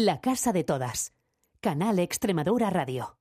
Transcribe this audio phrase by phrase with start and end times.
[0.00, 1.12] La Casa de Todas.
[1.60, 3.16] Canal Extremadura Radio.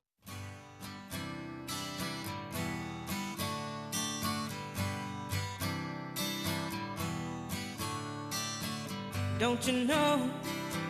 [9.39, 10.29] Don't you know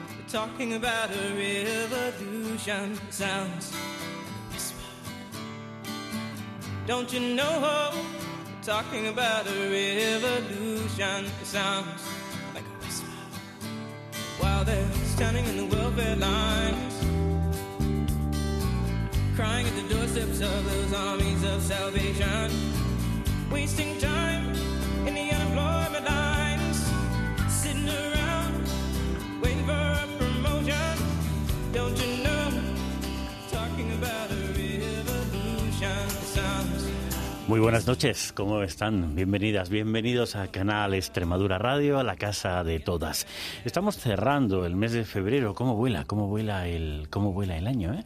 [0.10, 3.72] we're talking about a revolution sounds.
[6.86, 7.94] Don't you know
[8.62, 12.04] talking about a revolution sounds
[12.54, 13.08] like a whisper.
[14.42, 16.94] While they're standing in the welfare lines,
[19.36, 22.52] crying at the doorsteps of those armies of salvation,
[23.52, 24.54] wasting time
[25.08, 25.87] in the unemployment
[37.48, 39.16] Muy buenas noches, ¿cómo están?
[39.16, 43.26] Bienvenidas, bienvenidos a Canal Extremadura Radio, a la casa de todas.
[43.64, 46.04] Estamos cerrando el mes de febrero, ¿cómo vuela?
[46.04, 47.94] ¿Cómo vuela el, cómo vuela el año?
[47.94, 48.04] eh?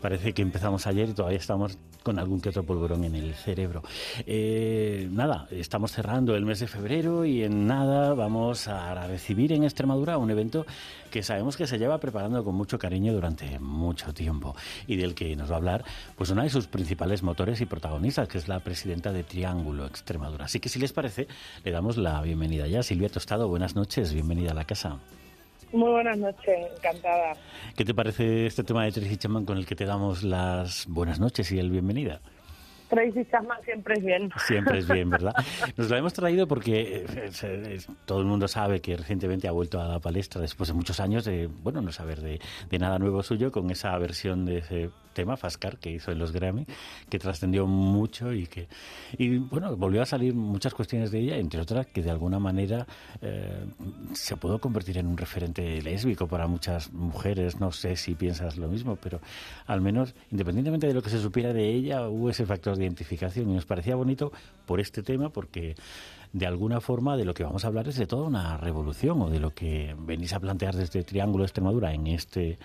[0.00, 3.82] Parece que empezamos ayer y todavía estamos con algún que otro polvorón en el cerebro.
[4.26, 9.64] Eh, nada, estamos cerrando el mes de febrero y en nada vamos a recibir en
[9.64, 10.66] Extremadura un evento
[11.10, 14.54] que sabemos que se lleva preparando con mucho cariño durante mucho tiempo
[14.86, 15.84] y del que nos va a hablar
[16.16, 20.46] pues una de sus principales motores y protagonistas, que es la presidenta de Triángulo Extremadura.
[20.46, 21.28] Así que si les parece,
[21.64, 22.82] le damos la bienvenida ya.
[22.82, 24.98] Silvia Tostado, buenas noches, bienvenida a la casa.
[25.72, 27.34] Muy buenas noches, encantada.
[27.76, 31.20] ¿Qué te parece este tema de Tracy Chapman con el que te damos las buenas
[31.20, 32.20] noches y el bienvenida?
[32.88, 34.30] Tracy Chapman siempre es bien.
[34.48, 35.32] Siempre es bien, ¿verdad?
[35.76, 37.30] Nos la hemos traído porque eh,
[37.72, 40.98] es- todo el mundo sabe que recientemente ha vuelto a la palestra después de muchos
[40.98, 44.90] años de, bueno, no saber de, de nada nuevo suyo con esa versión de ese
[45.12, 46.66] tema, Fascar, que hizo en los Grammy,
[47.08, 48.68] que trascendió mucho y que,
[49.18, 52.86] y bueno, volvió a salir muchas cuestiones de ella, entre otras que de alguna manera
[53.20, 53.64] eh,
[54.12, 57.60] se pudo convertir en un referente lésbico para muchas mujeres.
[57.60, 59.20] No sé si piensas lo mismo, pero
[59.66, 63.50] al menos, independientemente de lo que se supiera de ella, hubo ese factor de identificación
[63.50, 64.32] y nos parecía bonito
[64.66, 65.74] por este tema porque
[66.32, 69.30] de alguna forma de lo que vamos a hablar es de toda una revolución o
[69.30, 72.58] de lo que venís a plantear desde Triángulo de Extremadura en este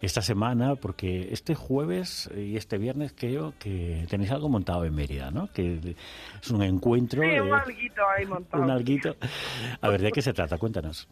[0.00, 5.30] esta semana, porque este jueves y este viernes creo que tenéis algo montado en Mérida,
[5.30, 5.52] ¿no?
[5.52, 5.96] Que
[6.42, 8.62] es un encuentro, Sí, un alguito ahí montado.
[8.62, 9.14] un alguito.
[9.80, 10.56] A ver, ¿de qué se trata?
[10.58, 11.08] Cuéntanos.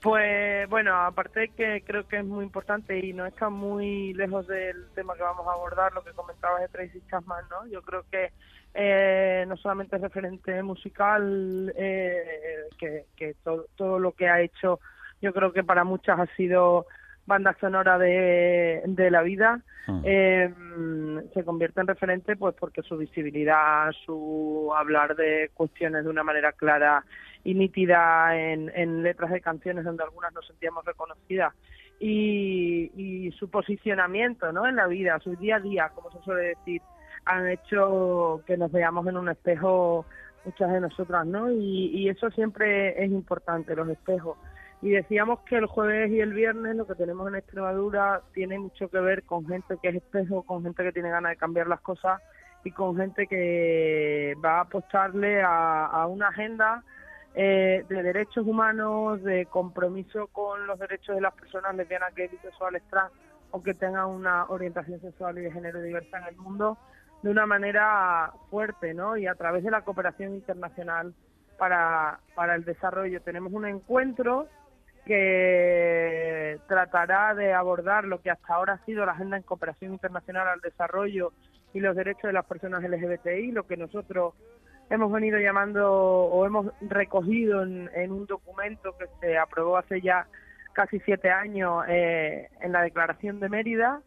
[0.00, 4.46] Pues bueno, aparte de que creo que es muy importante y no está muy lejos
[4.46, 7.66] del tema que vamos a abordar, lo que comentabas de Tracy Chapman, ¿no?
[7.66, 8.30] Yo creo que
[8.74, 14.78] eh, no solamente es referente musical, eh, que, que to- todo lo que ha hecho,
[15.20, 16.86] yo creo que para muchas ha sido
[17.28, 20.02] banda sonora de, de la vida, Mm.
[20.04, 20.54] eh,
[21.32, 26.52] se convierte en referente pues porque su visibilidad, su hablar de cuestiones de una manera
[26.52, 27.04] clara
[27.42, 31.54] y nítida en, en letras de canciones donde algunas nos sentíamos reconocidas
[31.98, 34.66] y, y su posicionamiento ¿no?
[34.66, 36.82] en la vida, su día a día, como se suele decir,
[37.24, 40.04] han hecho que nos veamos en un espejo
[40.44, 41.50] muchas de nosotras, ¿no?
[41.50, 44.36] Y, y eso siempre es importante, los espejos.
[44.80, 48.88] Y decíamos que el jueves y el viernes lo que tenemos en Extremadura tiene mucho
[48.88, 51.80] que ver con gente que es espejo, con gente que tiene ganas de cambiar las
[51.80, 52.22] cosas
[52.62, 56.84] y con gente que va a apostarle a, una agenda
[57.34, 62.82] eh, de derechos humanos, de compromiso con los derechos de las personas lesbianas, gays, bisexuales,
[62.88, 63.12] trans
[63.50, 66.78] o que tengan una orientación sexual y de género diversa en el mundo
[67.22, 69.16] de una manera fuerte, ¿no?
[69.16, 71.14] Y a través de la cooperación internacional
[71.58, 73.20] para, para el desarrollo.
[73.22, 74.46] Tenemos un encuentro
[75.08, 80.46] que tratará de abordar lo que hasta ahora ha sido la Agenda en Cooperación Internacional
[80.46, 81.32] al Desarrollo
[81.72, 84.34] y los derechos de las personas LGBTI, lo que nosotros
[84.90, 90.26] hemos venido llamando o hemos recogido en, en un documento que se aprobó hace ya
[90.74, 94.02] casi siete años eh, en la Declaración de Mérida,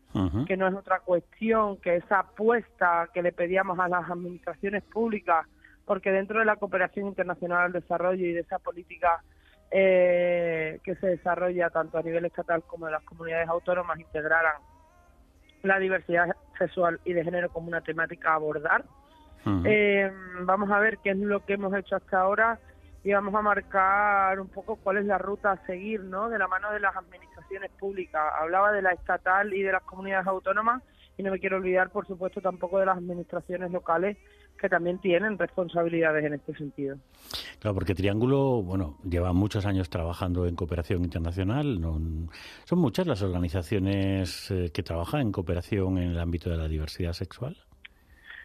[0.48, 5.48] que no es otra cuestión que esa apuesta que le pedíamos a las administraciones públicas,
[5.84, 9.24] porque dentro de la cooperación internacional al desarrollo y de esa política
[9.72, 14.56] eh, que se desarrolla tanto a nivel estatal como de las comunidades autónomas integraran
[15.64, 18.84] la diversidad sexual y de género como una temática a abordar.
[19.66, 20.12] Eh,
[20.42, 22.60] vamos a ver qué es lo que hemos hecho hasta ahora
[23.04, 26.30] y vamos a marcar un poco cuál es la ruta a seguir, ¿no?
[26.30, 28.22] De la mano de las administraciones públicas.
[28.40, 30.84] Hablaba de la estatal y de las comunidades autónomas
[31.18, 34.18] y no me quiero olvidar, por supuesto, tampoco de las administraciones locales
[34.62, 36.98] que también tienen responsabilidades en este sentido.
[37.60, 41.82] Claro, porque Triángulo, bueno, lleva muchos años trabajando en cooperación internacional.
[41.82, 42.30] no-
[42.66, 47.14] son muchas las organizaciones eh, que trabajan en cooperación en el ámbito de la diversidad
[47.14, 47.58] sexual.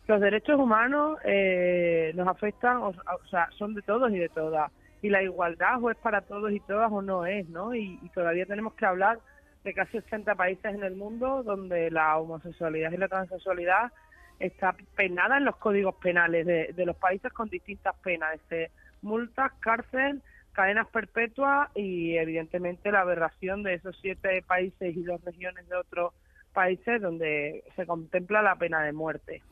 [0.09, 2.95] los derechos humanos eh, nos afectan, o,
[3.31, 4.73] sea, son de todos y de todas.
[5.03, 7.75] Y la igualdad o es para todos y todas o no es, ¿no?
[7.75, 9.21] Y, todavía tenemos que hablar
[9.65, 13.93] de casi 80 países en el mundo donde la homosexualidad y la transexualidad
[14.39, 18.71] está penada en los códigos penales de, de los países con distintas penas, desde
[19.03, 20.23] multas, cárcel,
[20.53, 26.15] cadenas perpetuas y evidentemente la aberración de esos siete países y dos regiones de otros
[26.53, 29.43] países donde se contempla la pena de muerte.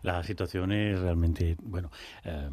[0.00, 1.90] La situación es realmente, bueno,
[2.24, 2.48] eh,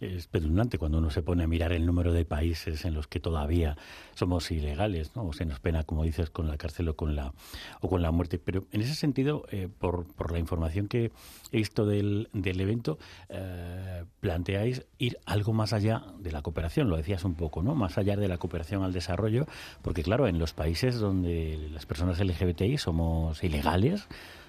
[0.00, 3.20] es pedullante cuando uno se pone a mirar el número de países en los que
[3.20, 3.76] todavía
[4.14, 5.26] somos ilegales, ¿no?
[5.26, 7.32] O se nos pena, como dices, con la cárcel o con la
[7.80, 8.38] o con la muerte.
[8.38, 11.10] Pero en ese sentido, eh, por, por la información que
[11.52, 12.98] he visto del, del evento,
[13.28, 17.74] eh, planteáis ir algo más allá de la cooperación, lo decías un poco, ¿no?
[17.74, 19.46] Más allá de la cooperación al desarrollo,
[19.82, 24.06] porque claro, en los países donde las personas LGBTI somos ilegales,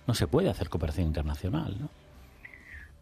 [0.08, 1.90] no se puede hacer cooperación internacional, ¿no?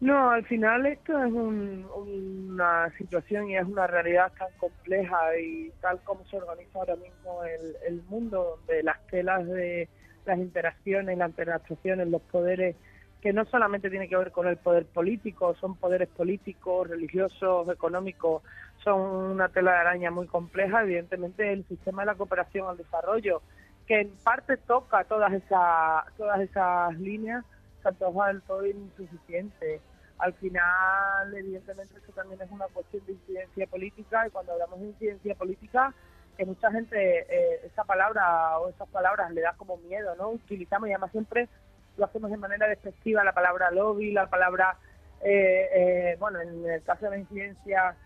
[0.00, 6.00] No, al final esto es una situación y es una realidad tan compleja y tal
[6.04, 9.88] como se organiza ahora mismo el, el mundo, donde las telas de
[10.24, 12.76] las interacciones, las interacciones, los poderes,
[13.20, 18.42] que no solamente tiene que ver con el poder político, son poderes políticos, religiosos, económicos,
[18.84, 20.82] son una tela de araña muy compleja.
[20.82, 23.42] Evidentemente, el sistema de la cooperación al desarrollo,
[23.86, 27.44] que en parte toca todas esas, todas esas líneas,
[27.82, 29.80] se antoja del todo insuficiente.
[30.18, 34.86] Al final, evidentemente, esto también es una cuestión de incidencia política y cuando hablamos de
[34.86, 35.94] incidencia política,
[36.36, 40.30] que mucha gente eh, esa palabra o esas palabras le da como miedo, ¿no?
[40.30, 41.48] Utilizamos y además siempre
[41.96, 44.76] lo hacemos de manera despectiva, la palabra lobby, la palabra,
[45.20, 47.96] eh, eh, bueno, en el caso de la incidencia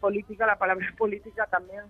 [0.00, 1.82] política, la palabra política también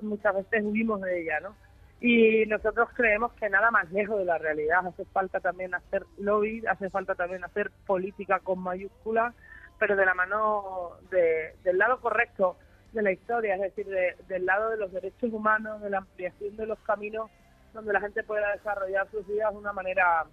[0.00, 1.56] muchas veces huimos de ella, ¿no?
[2.06, 4.86] Y nosotros creemos que nada más lejos de la realidad.
[4.86, 9.34] Hace falta también hacer lobby, hace falta también hacer política con mayúsculas,
[9.78, 12.58] pero de la mano del lado correcto
[12.92, 13.86] de la historia, es decir,
[14.28, 17.30] del lado de los derechos humanos, de la ampliación de los caminos
[17.72, 20.26] donde la gente pueda desarrollar sus vidas de una manera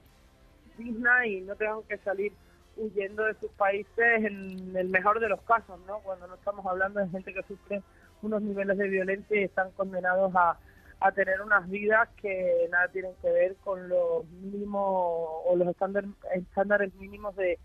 [0.77, 2.33] digna y no tengan que salir
[2.75, 5.99] huyendo de sus países en el mejor de los casos, ¿no?
[5.99, 7.81] Cuando no estamos hablando de gente que sufre
[8.21, 10.57] unos niveles de violencia y están condenados a,
[11.01, 16.93] a tener unas vidas que nada tienen que ver con los mínimos o los estándares
[16.95, 17.57] mínimos de,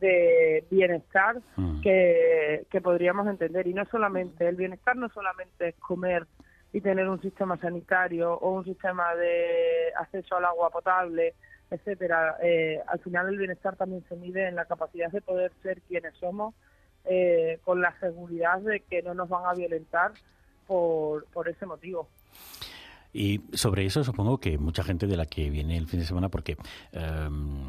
[0.00, 1.80] de bienestar mm.
[1.80, 3.66] que, que podríamos entender.
[3.66, 6.26] Y no solamente, el bienestar no solamente es comer
[6.72, 11.34] y tener un sistema sanitario o un sistema de acceso al agua potable,
[11.70, 12.36] etcétera.
[12.42, 16.14] Eh, al final el bienestar también se mide en la capacidad de poder ser quienes
[16.14, 16.54] somos,
[17.04, 20.12] eh, con la seguridad de que no nos van a violentar
[20.66, 22.08] por, por ese motivo.
[23.14, 26.28] Y sobre eso supongo que mucha gente de la que viene el fin de semana,
[26.30, 26.56] porque
[26.90, 27.62] em,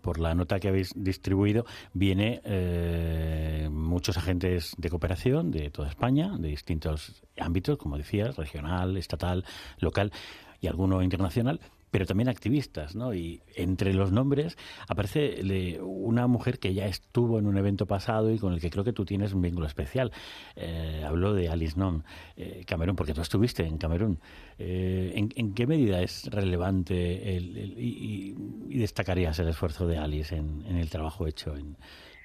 [0.00, 6.36] por la nota que habéis distribuido, viene eh, muchos agentes de cooperación de toda España,
[6.38, 9.44] de distintos ámbitos, como decías, regional, estatal,
[9.80, 10.12] local
[10.60, 11.60] y alguno internacional
[11.92, 13.12] pero también activistas, ¿no?
[13.12, 14.56] Y entre los nombres
[14.88, 18.82] aparece una mujer que ya estuvo en un evento pasado y con el que creo
[18.82, 20.10] que tú tienes un vínculo especial.
[20.56, 22.02] Eh, hablo de Alice Non,
[22.38, 24.18] eh, Camerún, porque tú estuviste en Camerún.
[24.58, 28.34] Eh, ¿en, qué medida es relevante el, y,
[28.78, 31.54] destacarías el esfuerzo de Alice en, el trabajo hecho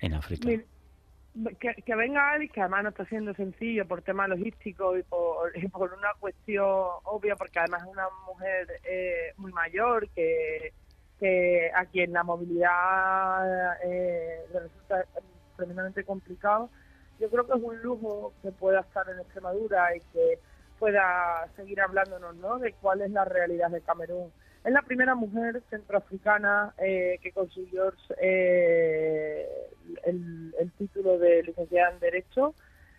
[0.02, 0.48] en África?
[1.60, 5.58] Que, que venga Alice, que además no está siendo sencillo por tema logístico y por,
[5.58, 6.66] y por una cuestión
[7.04, 10.74] obvia, porque además es una mujer eh, muy mayor que,
[11.20, 15.06] que a quien la movilidad eh, le resulta
[15.56, 16.70] tremendamente complicado.
[17.20, 20.40] Yo creo que es un lujo que pueda estar en Extremadura y que
[20.78, 22.60] pueda seguir hablándonos ¿no?
[22.60, 24.32] de cuál es la realidad de Camerún.
[24.68, 29.48] Es la primera mujer centroafricana eh, que consiguió eh,
[30.04, 32.54] el, el título de licenciada en Derecho.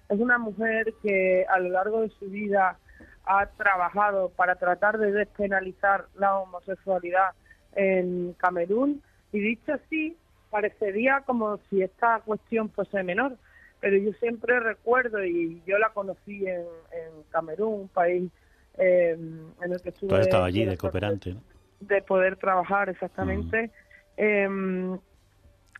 [0.08, 2.78] Es una mujer que a lo largo de su vida
[3.26, 7.32] ha trabajado para tratar de despenalizar la homosexualidad
[7.74, 10.16] en Camerún y dicho así,
[10.48, 13.36] parecería como si esta cuestión fuese menor,
[13.78, 18.32] pero yo siempre recuerdo, y yo la conocí en, en Camerún, un país
[18.78, 20.08] eh, en el que estuve...
[20.08, 21.57] Tú estaba allí de cooperante, ¿no?
[21.80, 23.70] De poder trabajar, exactamente.
[24.16, 24.98] Eh,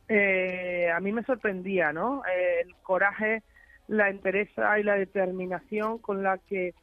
[0.08, 2.22] eh, a mí me sorprendía, ¿no?
[2.24, 3.42] Eh, el coraje,
[3.88, 6.74] la entereza y la determinación con la que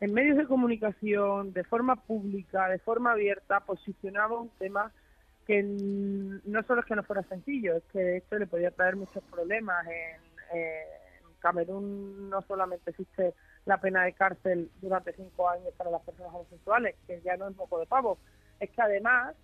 [0.00, 4.92] en medios de comunicación, de forma pública, de forma abierta, posicionaba un tema
[5.46, 8.96] que no solo es que no fuera sencillo, es que de hecho le podía traer
[8.96, 9.86] muchos problemas.
[9.86, 13.32] En, en Camerún no solamente existe
[13.64, 17.56] la pena de cárcel durante cinco años para las personas homosexuales, que ya no es
[17.56, 18.18] moco de pavo,
[18.60, 19.34] es que además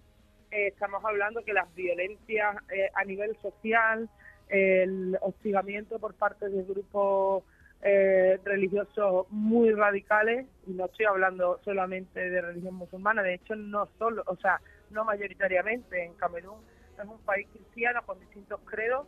[0.51, 4.09] eh, estamos hablando que las violencias eh, a nivel social,
[4.49, 7.45] el hostigamiento por parte de grupos
[7.83, 13.89] eh, religiosos muy radicales, y no estoy hablando solamente de religión musulmana, de hecho no
[13.99, 16.61] solo, o sea, no mayoritariamente en Camerún,
[16.97, 19.07] es un país cristiano con distintos credos,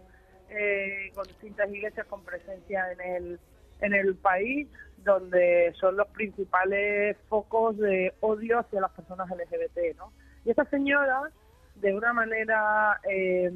[0.49, 3.41] eh, con distintas iglesias con presencia en el,
[3.81, 4.69] en el país,
[5.05, 10.13] donde son los principales focos de odio hacia las personas LGBT, ¿no?
[10.45, 11.31] Y esta señora,
[11.77, 13.51] de una manera eh,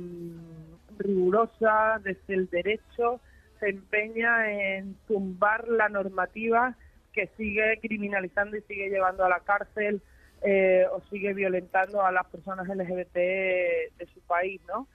[0.99, 3.21] rigurosa, desde el derecho,
[3.61, 6.75] se empeña en tumbar la normativa
[7.13, 10.01] que sigue criminalizando y sigue llevando a la cárcel
[10.43, 14.87] eh, o sigue violentando a las personas LGBT de su país, ¿no?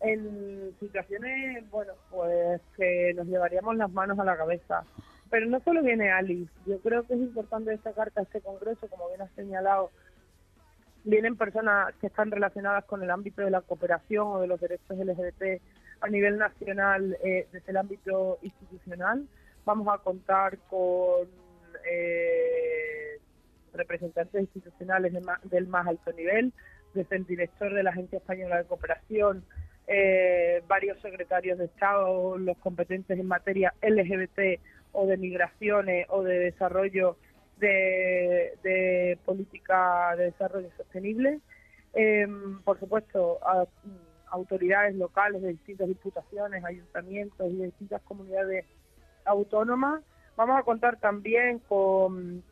[0.00, 4.84] En situaciones, bueno, pues que nos llevaríamos las manos a la cabeza.
[5.30, 9.08] Pero no solo viene Alice, yo creo que es importante destacar que este congreso, como
[9.08, 9.90] bien has señalado,
[11.04, 14.96] vienen personas que están relacionadas con el ámbito de la cooperación o de los derechos
[14.96, 15.60] LGBT
[16.00, 19.26] a nivel nacional eh, desde el ámbito institucional.
[19.64, 21.28] Vamos a contar con
[21.90, 23.18] eh,
[23.74, 26.52] representantes institucionales de ma- del más alto nivel,
[26.94, 29.44] desde el director de la Agencia Española de Cooperación,
[29.86, 34.60] eh, varios secretarios de Estado, los competentes en materia LGBT
[35.00, 37.16] o de migraciones o de desarrollo
[37.58, 41.40] de, de política de desarrollo sostenible.
[41.94, 42.26] Eh,
[42.64, 43.66] por supuesto, a-
[44.30, 48.66] autoridades locales de distintas diputaciones, ayuntamientos y de distintas comunidades
[49.24, 50.02] autónomas.
[50.36, 52.42] Vamos a contar también con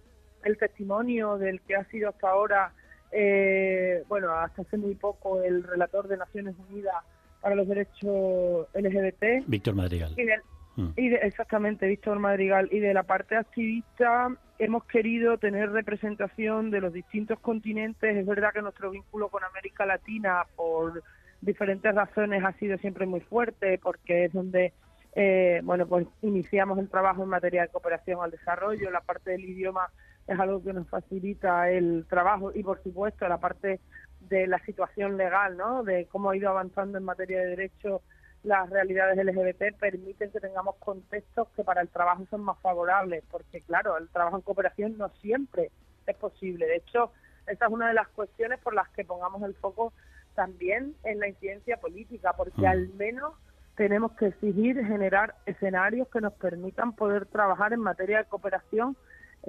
[0.45, 2.73] el testimonio del que ha sido hasta ahora,
[3.13, 6.95] eh, bueno, hasta hace muy poco, el relator de Naciones Unidas
[7.43, 9.45] para los Derechos LGBT.
[9.47, 10.13] Víctor Madrigal.
[10.17, 10.41] Y del-
[10.77, 10.89] Mm.
[10.97, 12.69] y de- exactamente, Víctor Madrigal.
[12.71, 14.29] Y de la parte activista
[14.59, 18.17] hemos querido tener representación de los distintos continentes.
[18.17, 21.03] Es verdad que nuestro vínculo con América Latina, por
[21.41, 24.73] diferentes razones, ha sido siempre muy fuerte, porque es donde,
[25.15, 28.91] eh, bueno, pues iniciamos el trabajo en materia de cooperación al desarrollo.
[28.91, 29.89] La parte del idioma
[30.27, 33.81] es algo que nos facilita el trabajo y, por supuesto, la parte
[34.29, 35.85] de la situación legal, ¿no?
[35.85, 38.03] De cómo ha ido avanzando en materia de derechos
[38.47, 43.61] las realidades LGBT permiten que tengamos contextos que para el trabajo son más favorables, porque
[43.61, 45.73] claro, el trabajo en cooperación no siempre
[46.07, 46.67] es posible.
[46.67, 47.11] De hecho,
[47.49, 49.93] esa es una de las cuestiones por las que pongamos el foco
[50.37, 52.67] también en la incidencia política, porque Mm.
[52.67, 53.35] al menos
[53.75, 58.97] tenemos que exigir generar escenarios que nos permitan poder trabajar en materia de cooperación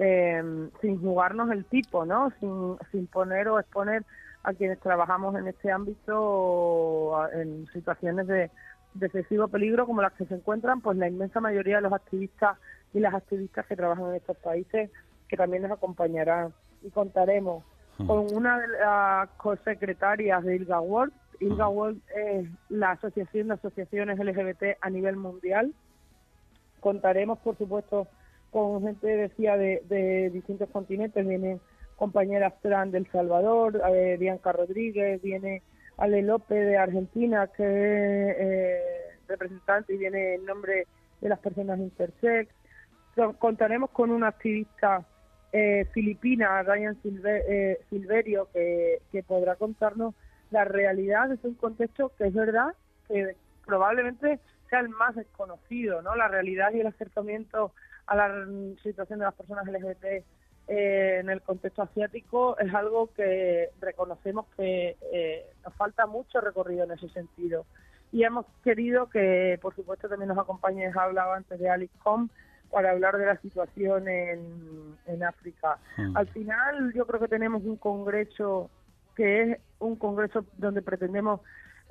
[0.00, 2.32] eh, sin jugarnos el tipo, ¿no?
[2.40, 4.04] Sin, sin poner o exponer
[4.42, 8.50] a quienes trabajamos en este ámbito en situaciones de,
[8.94, 12.58] de excesivo peligro como las que se encuentran pues la inmensa mayoría de los activistas
[12.92, 14.90] y las activistas que trabajan en estos países
[15.28, 16.52] que también nos acompañarán
[16.82, 17.64] y contaremos
[18.06, 21.12] con una de las cosecretarias de ILGA World.
[21.40, 25.74] ILGA World es la asociación de asociaciones LGBT a nivel mundial.
[26.80, 28.06] Contaremos, por supuesto,
[28.52, 31.26] con gente, decía, de, de distintos continentes.
[31.26, 31.60] Vienen
[31.96, 35.62] compañeras trans del Salvador, eh, Bianca Rodríguez, viene
[35.98, 38.82] Ale López de Argentina, que es eh,
[39.28, 40.86] representante y viene en nombre
[41.20, 42.52] de las personas intersex.
[43.14, 45.04] Con- Contaremos con una activista
[45.52, 50.14] eh, filipina, Ryan Silve- eh, Silverio, que, que podrá contarnos
[50.50, 52.74] la realidad de un contexto que es verdad
[53.06, 53.34] que
[53.66, 54.38] probablemente
[54.70, 56.14] sea el más desconocido, ¿no?
[56.16, 57.72] La realidad y el acercamiento
[58.06, 58.46] a la
[58.82, 60.24] situación de las personas LGBT
[60.68, 66.84] eh, en el contexto asiático es algo que reconocemos que eh, nos falta mucho recorrido
[66.84, 67.64] en ese sentido.
[68.12, 72.28] Y hemos querido que, por supuesto, también nos acompañe, hablaba antes de Alice Com,
[72.70, 75.78] para hablar de la situación en, en África.
[75.96, 76.16] Mm.
[76.16, 78.70] Al final, yo creo que tenemos un congreso
[79.16, 81.40] que es un congreso donde pretendemos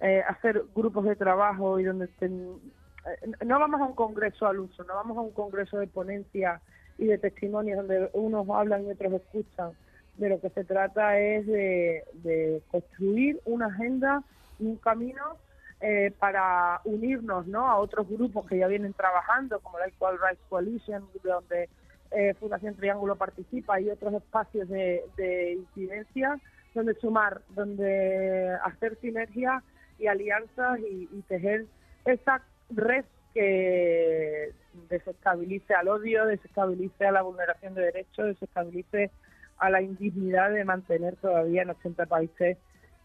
[0.01, 2.59] eh, hacer grupos de trabajo y donde ten-
[3.05, 6.61] eh, no vamos a un congreso al uso, no vamos a un congreso de ponencia
[6.97, 9.71] y de testimonios donde unos hablan y otros escuchan.
[10.17, 14.23] De lo que se trata es de, de construir una agenda
[14.59, 15.37] y un camino
[15.79, 17.67] eh, para unirnos ¿no?
[17.67, 21.69] a otros grupos que ya vienen trabajando, como la Equal Rights Coalition, donde
[22.09, 26.39] eh, Fundación Triángulo participa y otros espacios de, de incidencia,
[26.73, 29.63] donde sumar, donde hacer sinergias
[29.99, 31.67] y alianzas y, y tejer
[32.05, 33.05] esa red
[33.37, 34.51] que
[34.89, 39.11] desestabilice al odio, desestabilice a la vulneración de derechos, desestabilice
[39.59, 42.57] a la indignidad de mantener todavía en 80 países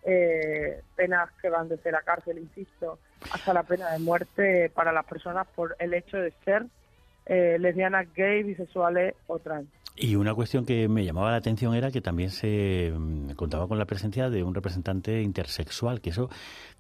[0.05, 2.99] eh, penas que van desde la cárcel, insisto,
[3.31, 6.65] hasta la pena de muerte para las personas por el hecho de ser
[7.27, 9.69] eh, lesbianas, gay, bisexuales o trans.
[9.95, 13.79] Y una cuestión que me llamaba la atención era que también se mm, contaba con
[13.79, 16.31] la presencia de un representante intersexual, que eso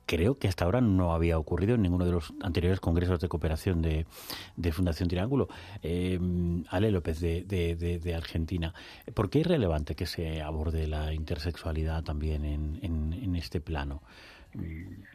[0.06, 3.82] creo que hasta ahora no había ocurrido en ninguno de los anteriores congresos de cooperación
[3.82, 4.06] de,
[4.72, 5.48] Fundación Triángulo.
[5.82, 6.18] Eh,
[6.70, 8.72] Ale López, de, de, de- de Argentina.
[9.14, 14.02] ¿Por qué es relevante que se aborde la intersexualidad también en, en, en este plano?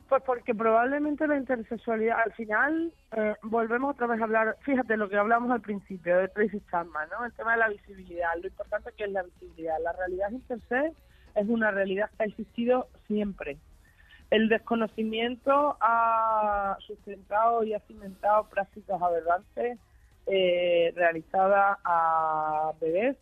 [0.09, 5.09] Pues porque probablemente la intersexualidad, al final, eh, volvemos otra vez a hablar, fíjate lo
[5.09, 7.25] que hablamos al principio de Tracy Chapman, ¿no?
[7.25, 9.75] El tema de la visibilidad, lo importante que es la visibilidad.
[9.83, 10.95] La realidad intersex
[11.35, 13.57] es una realidad que ha existido siempre.
[14.29, 19.77] El desconocimiento ha sustentado y ha cimentado prácticas aberrantes
[20.25, 23.17] eh, realizadas a bebés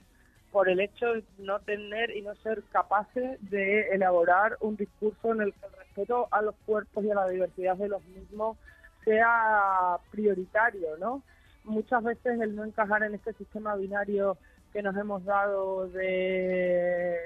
[0.56, 5.42] por el hecho de no tener y no ser capaces de elaborar un discurso en
[5.42, 8.56] el que el respeto a los cuerpos y a la diversidad de los mismos
[9.04, 11.24] sea prioritario, ¿no?
[11.66, 14.38] Muchas veces el no encajar en este sistema binario
[14.72, 17.18] que nos hemos dado de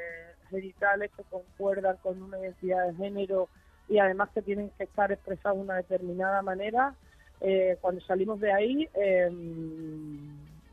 [0.49, 3.47] genitales que concuerdan con una identidad de género
[3.87, 6.95] y además que tienen que estar expresados de una determinada manera,
[7.41, 9.29] eh, cuando salimos de ahí eh,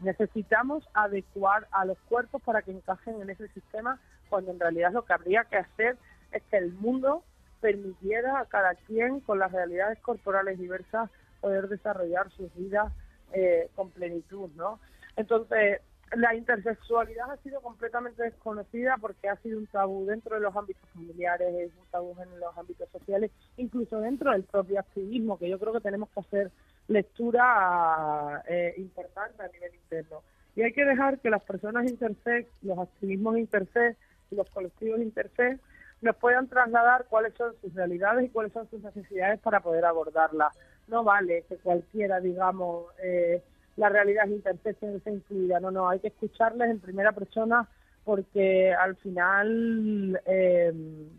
[0.00, 5.04] necesitamos adecuar a los cuerpos para que encajen en ese sistema, cuando en realidad lo
[5.04, 5.96] que habría que hacer
[6.32, 7.22] es que el mundo
[7.60, 12.92] permitiera a cada quien con las realidades corporales diversas poder desarrollar sus vidas
[13.32, 14.78] eh, con plenitud, ¿no?
[15.16, 15.80] Entonces,
[16.14, 20.88] la intersexualidad ha sido completamente desconocida porque ha sido un tabú dentro de los ámbitos
[20.90, 25.58] familiares, es un tabú en los ámbitos sociales, incluso dentro del propio activismo, que yo
[25.58, 26.50] creo que tenemos que hacer
[26.88, 30.22] lectura eh, importante a nivel interno.
[30.54, 33.96] Y hay que dejar que las personas intersex, los activismos intersex
[34.30, 35.60] los colectivos intersex
[36.02, 40.54] nos puedan trasladar cuáles son sus realidades y cuáles son sus necesidades para poder abordarlas.
[40.88, 43.42] No vale que cualquiera, digamos, eh,
[43.76, 45.58] la realidad intersex sea incluida.
[45.60, 47.68] No, no, hay que escucharles en primera persona
[48.04, 50.72] porque al final eh,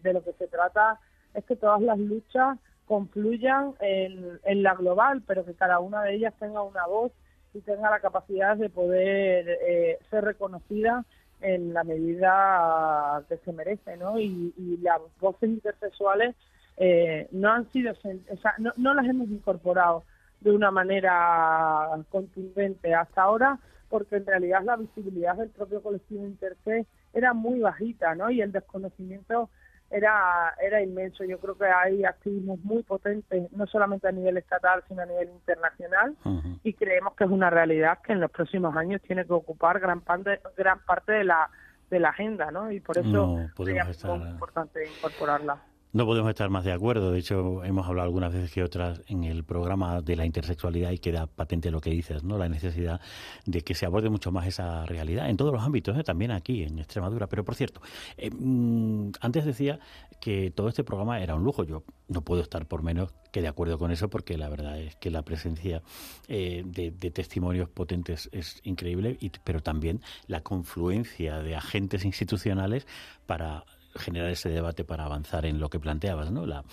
[0.04, 1.00] de lo que se trata
[1.34, 6.34] es que todas las luchas confluyan en, la global, pero que cada una de ellas
[6.40, 7.12] tenga una voz
[7.54, 11.06] y tenga la capacidad de poder eh, ser reconocida
[11.42, 14.20] en la medida que se merece, ¿no?
[14.20, 16.36] Y, las voces intersexuales
[16.78, 20.04] eh, no han sido, o no las hemos incorporado
[20.40, 26.88] de una manera contundente hasta ahora, porque en realidad la visibilidad del propio colectivo intersex
[27.14, 28.30] era muy bajita, ¿no?
[28.30, 29.50] Y el desconocimiento
[29.90, 31.24] era era inmenso.
[31.24, 35.30] Yo creo que hay activismos muy potentes, no solamente a nivel estatal, sino a nivel
[35.30, 36.16] internacional,
[36.64, 40.02] y creemos que es una realidad que en los próximos años tiene que ocupar gran
[40.02, 41.50] parte, gran parte de la
[41.90, 42.70] de la agenda, ¿no?
[42.70, 43.50] Y por eso No
[43.92, 45.58] estar- muy importante incorporarla.
[45.94, 47.12] No podemos estar más de acuerdo.
[47.12, 51.00] De hecho, hemos hablado algunas veces que otras en el programa de la intersexualidad y
[51.00, 52.38] queda patente lo que dices, ¿no?
[52.38, 53.00] La necesidad
[53.46, 56.04] de que se aborde mucho más esa realidad en todos los ámbitos, ¿eh?
[56.04, 57.28] también aquí en Extremadura.
[57.28, 57.82] Pero por cierto,
[58.18, 59.80] eh, mm, antes decía
[60.20, 61.64] que todo este programa era un lujo.
[61.64, 64.96] Yo no puedo estar por menos que de acuerdo con eso, porque la verdad es
[64.98, 65.82] que la presencia
[66.28, 72.88] eh, de, de testimonios potentes es increíble, y, pero también la confluencia de agentes institucionales
[73.26, 73.66] para
[73.98, 76.46] generar ese debate para avanzar en lo que planteabas, ¿no?
[76.46, 76.64] La,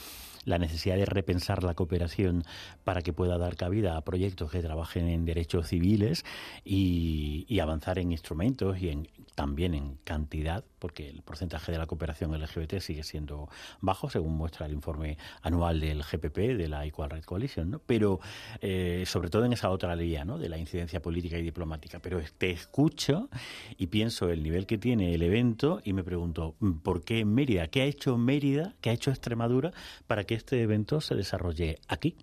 [0.45, 2.45] la necesidad de repensar la cooperación
[2.85, 6.25] para que pueda dar cabida a proyectos que trabajen en derechos civiles
[6.65, 11.87] y, y avanzar en instrumentos y en también en cantidad, porque el porcentaje de la
[11.87, 13.49] cooperación LGBT sigue siendo
[13.81, 17.81] bajo, según muestra el informe anual del GPP, de la Equal Rights Coalition, ¿no?
[17.85, 18.21] pero
[18.61, 20.39] eh, sobre todo en esa otra línea ¿no?
[20.39, 21.99] de la incidencia política y diplomática.
[22.01, 23.29] Pero te escucho
[23.77, 27.69] y pienso el nivel que tiene el evento y me pregunto, ¿por qué Mérida?
[27.69, 29.73] ¿Qué ha hecho Mérida, qué ha hecho Extremadura
[30.07, 32.17] para que este evento se desarrolle aquí?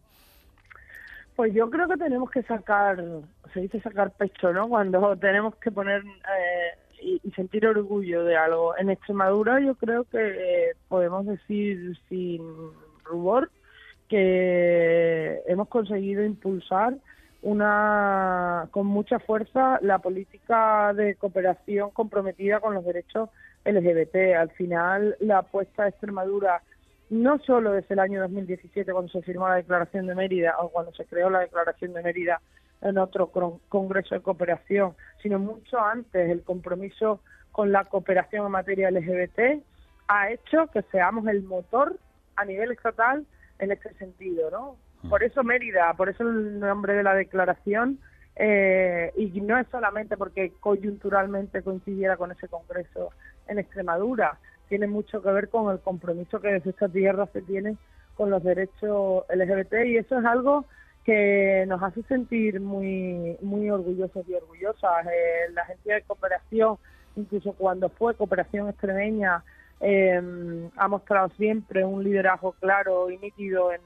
[1.35, 3.03] Pues yo creo que tenemos que sacar,
[3.53, 4.67] se dice sacar pecho, ¿no?
[4.67, 8.77] Cuando tenemos que poner eh, y, sentir orgullo de algo.
[8.77, 12.41] En Extremadura yo creo que eh, podemos decir sin
[13.03, 13.49] rubor
[14.07, 16.95] que hemos conseguido impulsar
[17.41, 23.29] una con mucha fuerza la política de cooperación comprometida con los derechos
[23.65, 24.35] LGBT.
[24.37, 26.61] Al final, la apuesta de Extremadura,
[27.09, 30.93] no solo desde el año 2017, cuando se firmó la Declaración de Mérida o cuando
[30.93, 32.41] se creó la Declaración de Mérida
[32.81, 33.31] en otro
[33.69, 39.63] congreso de cooperación, sino mucho antes el compromiso con la cooperación en materia LGBT
[40.07, 41.97] ha hecho que seamos el motor
[42.35, 43.25] a nivel estatal
[43.59, 44.75] en este sentido, ¿no?
[45.03, 45.09] Mm.
[45.09, 47.99] Por eso Mérida, por eso el nombre de la declaración,
[48.35, 53.11] eh, y no es solamente porque coyunturalmente coincidiera con ese congreso
[53.47, 54.37] en Extremadura,
[54.69, 57.77] tiene mucho que ver con el compromiso que desde esta tierra se tiene
[58.15, 60.65] con los derechos LGBT y eso es algo
[61.03, 65.05] que nos hace sentir muy muy orgullosos y orgullosas.
[65.07, 66.77] Eh, la agencia de cooperación,
[67.15, 69.43] incluso cuando fue cooperación extremeña,
[69.79, 73.81] eh, ha mostrado siempre un liderazgo claro y nítido en,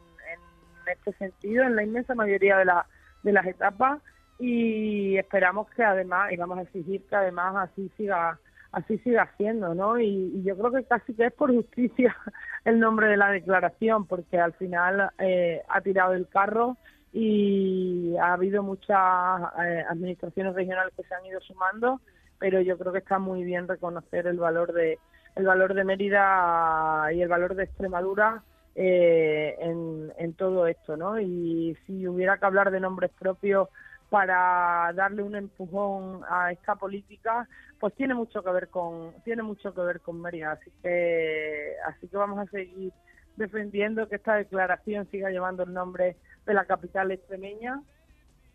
[0.91, 2.85] este sentido, en la inmensa mayoría de, la,
[3.23, 3.99] de las etapas
[4.37, 8.37] y esperamos que además, y vamos a exigir que además así siga
[8.75, 9.99] así siga siendo, ¿no?
[9.99, 12.15] Y, yo creo que casi que es por justicia
[12.65, 16.77] el nombre de la declaración, porque al final eh, ha tirado el carro
[17.17, 22.01] y ha habido muchas eh, administraciones regionales que se han ido sumando,
[22.39, 24.99] pero yo creo que está muy bien reconocer el valor de
[25.35, 28.43] el valor de Mérida y el valor de Extremadura
[28.75, 31.17] eh, en, en todo esto, ¿no?
[31.17, 33.69] Y si hubiera que hablar de nombres propios
[34.09, 37.47] para darle un empujón a esta política,
[37.79, 42.09] pues tiene mucho que ver con tiene mucho que ver con Mérida, así que así
[42.09, 42.91] que vamos a seguir
[43.37, 47.81] defendiendo que esta declaración siga llevando el nombre de la capital extremeña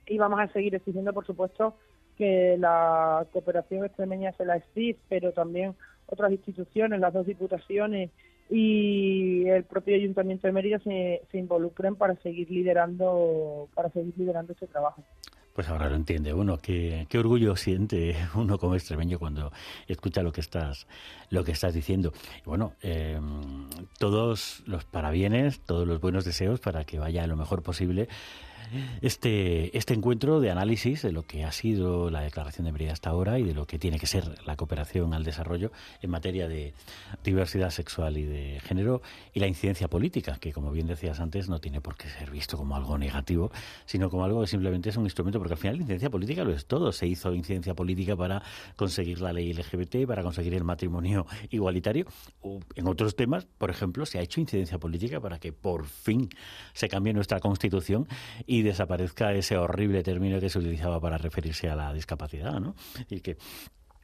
[0.07, 1.77] y vamos a seguir exigiendo, por supuesto,
[2.17, 5.75] que la cooperación extremeña se la exige, pero también
[6.07, 8.11] otras instituciones, las dos diputaciones
[8.51, 14.67] y el propio Ayuntamiento de Mérida se, involucren para seguir liderando para seguir liderando este
[14.67, 15.05] trabajo.
[15.61, 19.53] Pues ahora lo entiende uno, qué, qué orgullo siente uno como extremeño cuando
[19.89, 20.87] escucha lo que estás,
[21.29, 22.15] lo que estás diciendo.
[22.47, 23.69] bueno, em,
[23.99, 28.09] todos los parabienes, todos los buenos deseos para que vaya lo mejor posible
[29.03, 33.11] este, este encuentro de análisis de lo que ha sido la Declaración de Mérida hasta
[33.11, 36.75] ahora y de lo que tiene que ser la cooperación al desarrollo en materia de
[37.25, 39.03] diversidad sexual y de género
[39.33, 42.57] y la incidencia política, que como bien decías antes no tiene por qué ser visto
[42.57, 43.51] como algo negativo,
[43.87, 46.53] sino como algo que simplemente es un instrumento, porque al final la incidencia política lo
[46.53, 46.93] es todo.
[46.93, 48.43] Se hizo incidencia política para
[48.77, 52.07] conseguir la ley LGBT, para conseguir el matrimonio igualitario.
[52.41, 56.29] O en otros temas, por ejemplo, se ha hecho incidencia política para que por fin
[56.73, 58.07] se cambie nuestra constitución
[58.47, 62.75] y desaparezca ese horrible término que se utilizaba para referirse a la discapacidad, ¿no?
[63.09, 63.37] Y que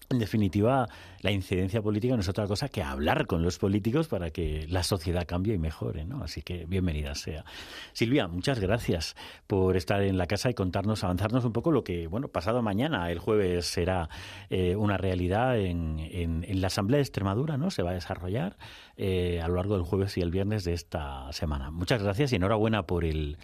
[0.09, 0.89] en definitiva,
[1.21, 4.85] la incidencia política no es otra cosa que hablar con los políticos para que la
[4.85, 6.23] sociedad cambie y mejore, ¿no?
[6.23, 7.45] Así que bienvenida sea.
[7.93, 9.17] Silvia, muchas gracias
[9.49, 13.11] por estar en la casa y contarnos, avanzarnos un poco lo que, bueno, pasado mañana,
[13.11, 14.09] el jueves, será
[14.49, 17.71] eh, una realidad en, en, la Asamblea de Extremadura, ¿no?
[17.71, 18.57] Se va a desarrollar
[18.97, 21.73] eh, a lo largo del jueves y el viernes de esta semana.
[21.73, 23.39] Muchas gracias y enhorabuena por el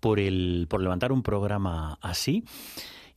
[0.00, 2.44] por, el, por levantar un programa así.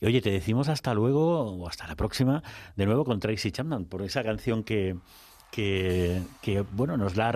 [0.00, 2.42] Y oye, te decimos hasta luego o hasta la próxima,
[2.76, 4.96] de nuevo con Tracy Chapman, por esa canción que,
[5.52, 7.34] que, bueno, nos la ha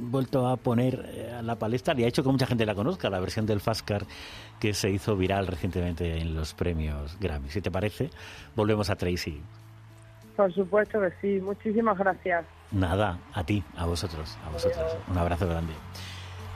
[0.00, 3.08] vuelto a poner eh, a la palestra y ha hecho que mucha gente la conozca,
[3.08, 4.04] la versión del Fastcar
[4.58, 7.48] que se hizo viral recientemente en los premios Grammy.
[7.48, 8.10] Si te parece,
[8.56, 9.40] volvemos a Tracy.
[10.36, 12.44] Por supuesto que sí, muchísimas gracias.
[12.70, 14.96] Nada, a ti, a vosotros, a vosotros.
[15.08, 15.72] Un abrazo grande.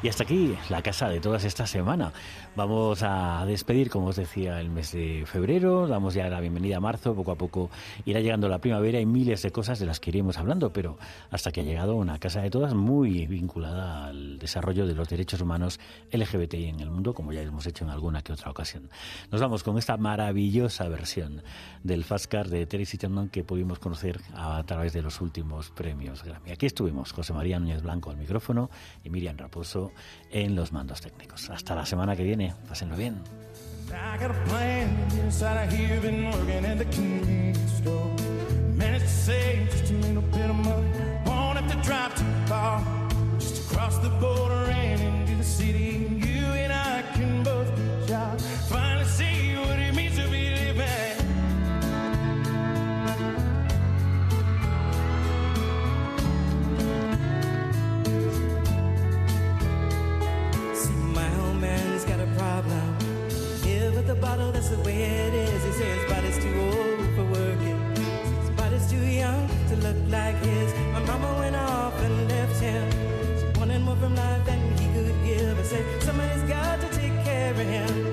[0.03, 2.13] Y hasta aquí la casa de todas esta semana.
[2.57, 5.87] Vamos a despedir, como os decía, el mes de febrero.
[5.87, 7.15] Damos ya la bienvenida a marzo.
[7.15, 7.71] Poco a poco
[8.05, 10.99] irá llegando la primavera y miles de cosas de las que iremos hablando, pero
[11.31, 15.41] hasta que ha llegado una casa de todas muy vinculada al desarrollo de los derechos
[15.41, 15.79] humanos
[16.11, 18.91] LGBTI en el mundo, como ya hemos hecho en alguna que otra ocasión.
[19.31, 21.45] Nos vamos con esta maravillosa versión
[21.85, 26.51] del Fastcar de Terry Tendon que pudimos conocer a través de los últimos premios Grammy.
[26.51, 28.69] Aquí estuvimos, José María Núñez Blanco al micrófono
[29.05, 31.51] y Miriam Raposo Castro en los mandos técnicos.
[31.51, 33.23] Hasta la semana que viene, pásenlo bien.
[43.73, 45.82] across the border and into the city.
[64.33, 65.65] bottle, that's the way it is.
[65.65, 67.79] He says, but body's too old for working.
[68.47, 70.73] But body's too young to look like his.
[70.95, 72.87] My mama went off and left him.
[73.39, 75.59] She wanted more from life than he could give.
[75.59, 78.12] I said, somebody's got to take care of him.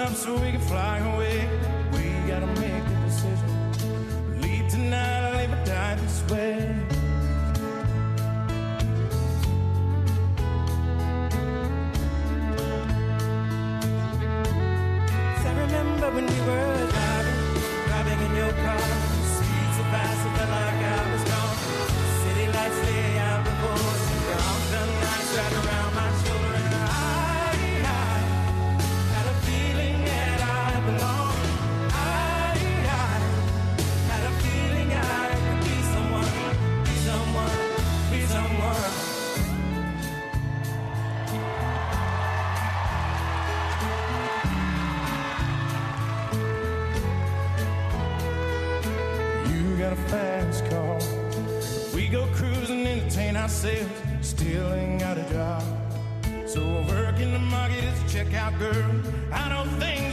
[0.00, 1.69] up so we can fly away.
[53.50, 55.62] myself still ain't got a job.
[56.46, 58.90] So working the market as a checkout girl,
[59.32, 60.09] I don't think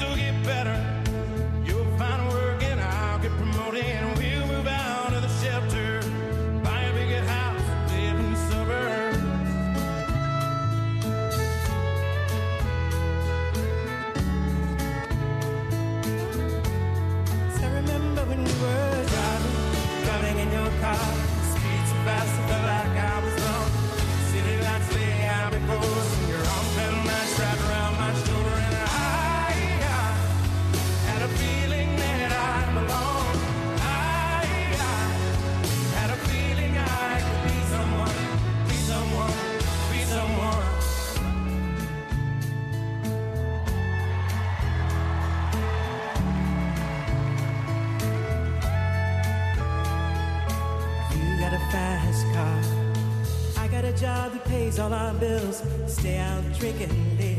[55.87, 57.36] stay out drinking late.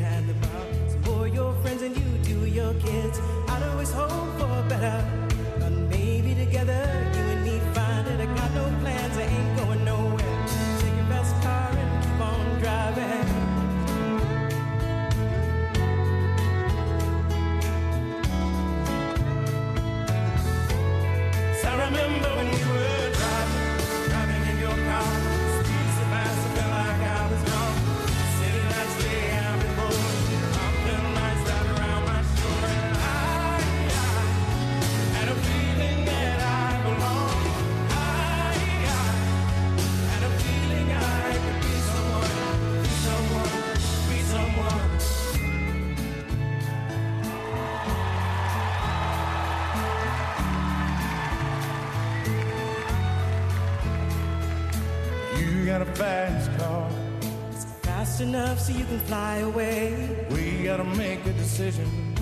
[58.72, 60.26] you can fly away.
[60.30, 62.14] We gotta make a decision.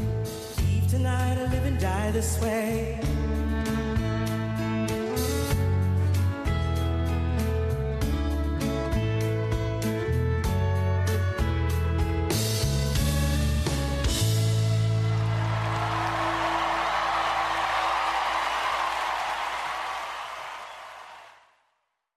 [0.59, 3.06] Leave tonight or live and die this way.